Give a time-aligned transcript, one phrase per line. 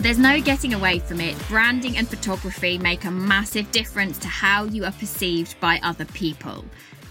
[0.00, 1.36] There's no getting away from it.
[1.46, 6.64] Branding and photography make a massive difference to how you are perceived by other people.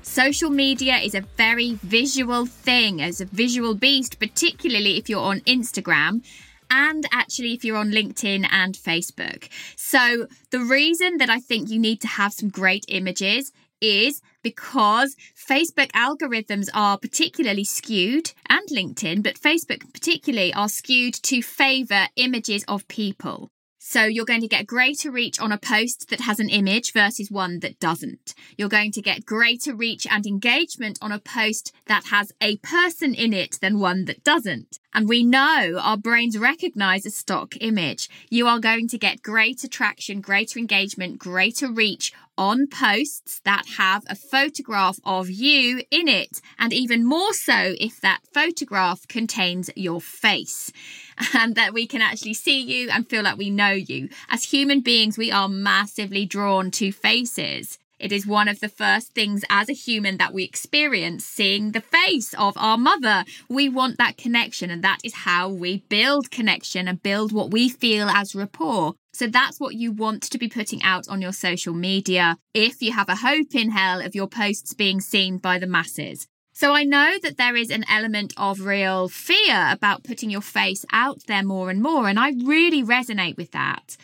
[0.00, 5.40] Social media is a very visual thing, as a visual beast, particularly if you're on
[5.40, 6.24] Instagram
[6.70, 9.50] and actually if you're on LinkedIn and Facebook.
[9.76, 13.52] So, the reason that I think you need to have some great images
[13.82, 21.42] is because Facebook algorithms are particularly skewed and LinkedIn, but Facebook particularly are skewed to
[21.42, 23.50] favor images of people.
[23.82, 27.30] So you're going to get greater reach on a post that has an image versus
[27.30, 28.34] one that doesn't.
[28.58, 33.14] You're going to get greater reach and engagement on a post that has a person
[33.14, 34.78] in it than one that doesn't.
[34.92, 38.10] And we know our brains recognize a stock image.
[38.28, 44.02] You are going to get greater traction, greater engagement, greater reach on posts that have
[44.08, 50.00] a photograph of you in it, and even more so if that photograph contains your
[50.00, 50.72] face,
[51.34, 54.08] and that we can actually see you and feel like we know you.
[54.30, 57.78] As human beings, we are massively drawn to faces.
[58.00, 61.82] It is one of the first things as a human that we experience seeing the
[61.82, 63.24] face of our mother.
[63.48, 67.68] We want that connection, and that is how we build connection and build what we
[67.68, 68.94] feel as rapport.
[69.12, 72.92] So that's what you want to be putting out on your social media if you
[72.92, 76.26] have a hope in hell of your posts being seen by the masses.
[76.52, 80.84] So I know that there is an element of real fear about putting your face
[80.92, 83.96] out there more and more, and I really resonate with that.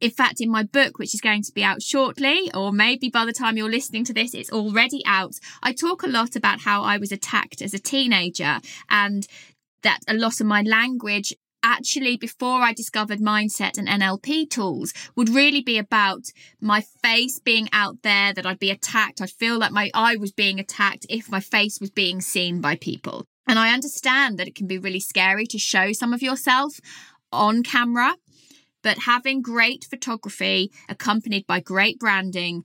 [0.00, 3.26] In fact, in my book, which is going to be out shortly, or maybe by
[3.26, 6.82] the time you're listening to this, it's already out, I talk a lot about how
[6.82, 9.26] I was attacked as a teenager and
[9.82, 15.28] that a lot of my language actually before I discovered mindset and NLP tools would
[15.28, 16.24] really be about
[16.60, 19.20] my face being out there that I'd be attacked.
[19.20, 22.76] I'd feel like my eye was being attacked if my face was being seen by
[22.76, 23.26] people.
[23.46, 26.80] And I understand that it can be really scary to show some of yourself
[27.32, 28.14] on camera
[28.82, 32.64] but having great photography accompanied by great branding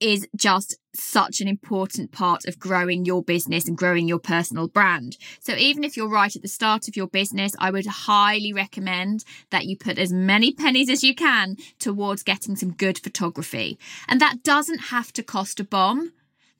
[0.00, 5.16] is just such an important part of growing your business and growing your personal brand.
[5.40, 9.24] So, even if you're right at the start of your business, I would highly recommend
[9.50, 13.78] that you put as many pennies as you can towards getting some good photography.
[14.08, 16.12] And that doesn't have to cost a bomb.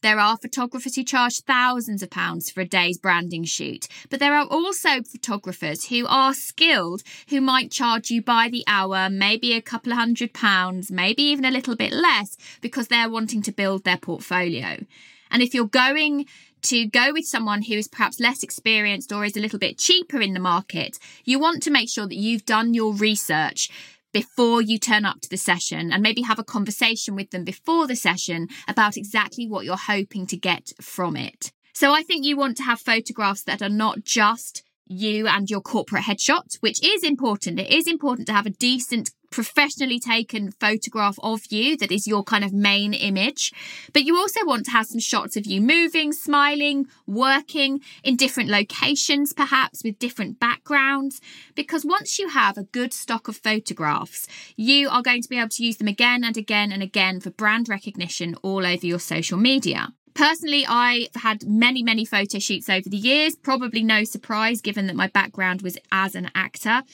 [0.02, 4.34] There are photographers who charge thousands of pounds for a day's branding shoot, but there
[4.34, 9.62] are also photographers who are skilled who might charge you by the hour, maybe a
[9.62, 13.84] couple of hundred pounds, maybe even a little bit less, because they're wanting to build
[13.84, 14.84] their portfolio.
[15.30, 16.26] And if you're going
[16.62, 20.20] to go with someone who is perhaps less experienced or is a little bit cheaper
[20.20, 23.70] in the market, you want to make sure that you've done your research
[24.16, 27.86] before you turn up to the session and maybe have a conversation with them before
[27.86, 31.52] the session about exactly what you're hoping to get from it.
[31.74, 35.60] So I think you want to have photographs that are not just you and your
[35.60, 37.60] corporate headshot, which is important.
[37.60, 42.22] It is important to have a decent professionally taken photograph of you that is your
[42.22, 43.52] kind of main image.
[43.92, 48.50] But you also want to have some shots of you moving, smiling, working in different
[48.50, 51.20] locations, perhaps with different backgrounds.
[51.54, 54.26] Because once you have a good stock of photographs,
[54.56, 57.30] you are going to be able to use them again and again and again for
[57.30, 59.92] brand recognition all over your social media.
[60.14, 64.96] Personally, I've had many, many photo shoots over the years, probably no surprise given that
[64.96, 66.84] my background was as an actor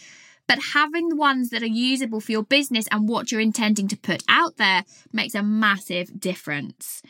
[0.53, 3.97] but having the ones that are usable for your business and what you're intending to
[3.97, 7.01] put out there makes a massive difference.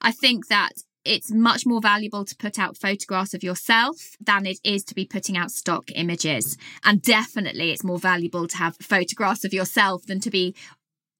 [0.00, 0.72] I think that
[1.04, 5.06] it's much more valuable to put out photographs of yourself than it is to be
[5.06, 6.58] putting out stock images.
[6.82, 10.56] And definitely it's more valuable to have photographs of yourself than to be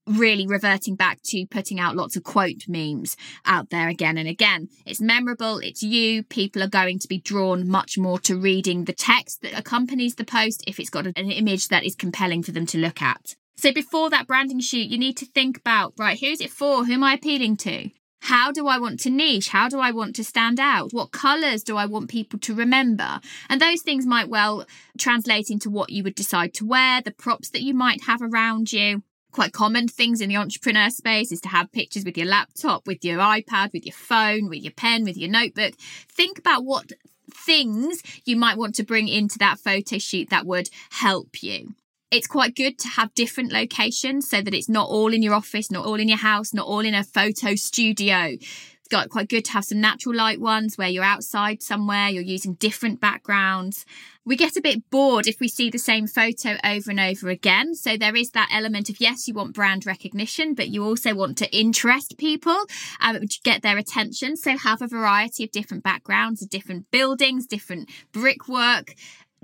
[0.08, 4.68] really reverting back to putting out lots of quote memes out there again and again.
[4.86, 6.22] It's memorable, it's you.
[6.22, 10.24] People are going to be drawn much more to reading the text that accompanies the
[10.24, 13.34] post if it's got an image that is compelling for them to look at.
[13.56, 16.84] So before that branding shoot, you need to think about right, who's it for?
[16.84, 17.90] Who am I appealing to?
[18.22, 19.48] How do I want to niche?
[19.48, 20.92] How do I want to stand out?
[20.92, 23.20] What colours do I want people to remember?
[23.48, 24.66] And those things might well
[24.98, 28.72] translate into what you would decide to wear, the props that you might have around
[28.72, 29.02] you
[29.32, 33.04] quite common things in the entrepreneur space is to have pictures with your laptop, with
[33.04, 35.74] your iPad, with your phone, with your pen, with your notebook.
[36.08, 36.92] Think about what
[37.32, 41.74] things you might want to bring into that photo shoot that would help you.
[42.10, 45.70] It's quite good to have different locations so that it's not all in your office,
[45.70, 48.38] not all in your house, not all in a photo studio
[48.88, 52.22] It's got quite good to have some natural light ones where you're outside somewhere, you're
[52.22, 53.84] using different backgrounds.
[54.28, 57.74] We get a bit bored if we see the same photo over and over again.
[57.74, 61.38] So there is that element of yes, you want brand recognition, but you also want
[61.38, 62.54] to interest people,
[63.00, 64.36] um, get their attention.
[64.36, 68.92] So have a variety of different backgrounds, different buildings, different brickwork,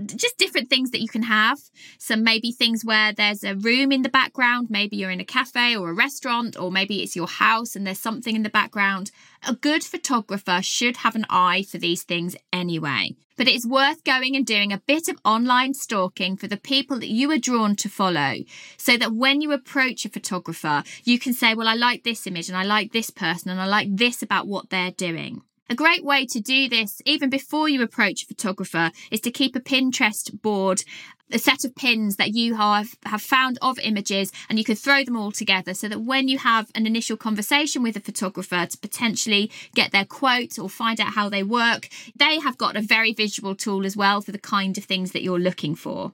[0.05, 1.59] just different things that you can have.
[1.99, 5.77] Some maybe things where there's a room in the background, maybe you're in a cafe
[5.77, 9.11] or a restaurant, or maybe it's your house and there's something in the background.
[9.47, 13.15] A good photographer should have an eye for these things anyway.
[13.37, 17.09] But it's worth going and doing a bit of online stalking for the people that
[17.09, 18.37] you are drawn to follow
[18.77, 22.49] so that when you approach a photographer, you can say, Well, I like this image
[22.49, 25.43] and I like this person and I like this about what they're doing.
[25.71, 29.57] A great way to do this, even before you approach a photographer, is to keep
[29.57, 30.85] a Pinterest board,
[31.33, 35.03] a set of pins that you have, have found of images, and you can throw
[35.05, 38.79] them all together so that when you have an initial conversation with a photographer to
[38.79, 43.15] potentially get their quote or find out how they work, they have got a very
[43.15, 46.13] visual tool as well for the kind of things that you're looking for.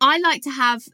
[0.00, 0.84] I like to have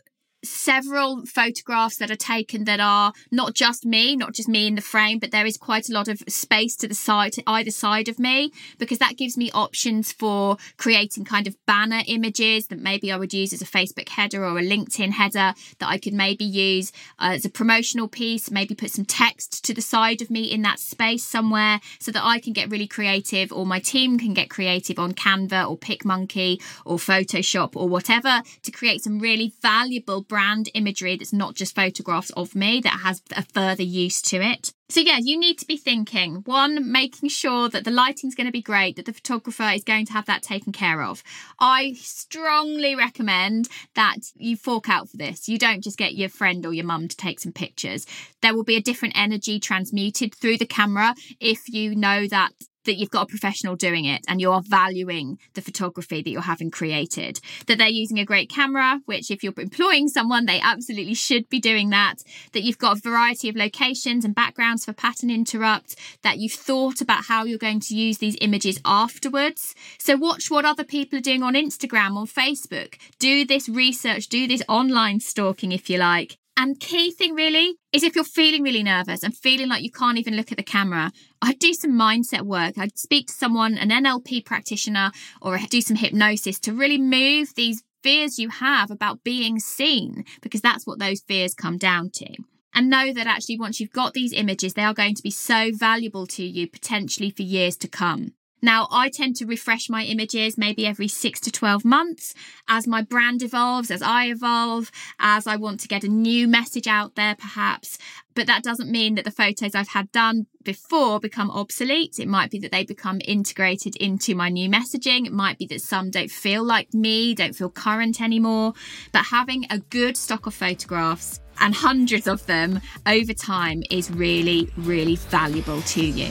[0.44, 4.80] several photographs that are taken that are not just me, not just me in the
[4.80, 8.08] frame, but there is quite a lot of space to the side, to either side
[8.08, 13.10] of me, because that gives me options for creating kind of banner images that maybe
[13.10, 16.44] I would use as a Facebook header or a LinkedIn header that I could maybe
[16.44, 20.44] use uh, as a promotional piece, maybe put some text to the side of me
[20.44, 24.34] in that space somewhere so that I can get really creative or my team can
[24.34, 30.22] get creative on Canva or PicMonkey or Photoshop or whatever to create some really valuable
[30.28, 34.72] brand imagery that's not just photographs of me, that has a further use to it.
[34.90, 38.52] So, yeah, you need to be thinking one, making sure that the lighting's going to
[38.52, 41.22] be great, that the photographer is going to have that taken care of.
[41.60, 45.46] I strongly recommend that you fork out for this.
[45.46, 48.06] You don't just get your friend or your mum to take some pictures.
[48.40, 52.52] There will be a different energy transmuted through the camera if you know that
[52.88, 56.70] that you've got a professional doing it and you're valuing the photography that you're having
[56.70, 57.38] created.
[57.66, 61.60] That they're using a great camera, which if you're employing someone, they absolutely should be
[61.60, 62.22] doing that.
[62.52, 67.02] That you've got a variety of locations and backgrounds for pattern interrupt, that you've thought
[67.02, 69.74] about how you're going to use these images afterwards.
[69.98, 72.94] So watch what other people are doing on Instagram, on Facebook.
[73.18, 78.02] Do this research, do this online stalking if you like, and key thing really is
[78.02, 81.12] if you're feeling really nervous and feeling like you can't even look at the camera,
[81.40, 82.76] I'd do some mindset work.
[82.76, 87.84] I'd speak to someone, an NLP practitioner, or do some hypnosis to really move these
[88.02, 92.26] fears you have about being seen, because that's what those fears come down to.
[92.74, 95.70] And know that actually, once you've got these images, they are going to be so
[95.72, 98.32] valuable to you potentially for years to come.
[98.60, 102.34] Now, I tend to refresh my images maybe every six to 12 months
[102.68, 104.90] as my brand evolves, as I evolve,
[105.20, 107.98] as I want to get a new message out there, perhaps.
[108.34, 112.18] But that doesn't mean that the photos I've had done before become obsolete.
[112.18, 115.26] It might be that they become integrated into my new messaging.
[115.26, 118.74] It might be that some don't feel like me, don't feel current anymore.
[119.12, 124.70] But having a good stock of photographs and hundreds of them over time is really,
[124.76, 126.30] really valuable to you.